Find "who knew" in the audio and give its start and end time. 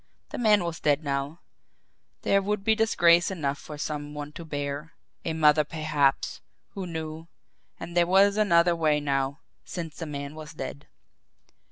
6.71-7.27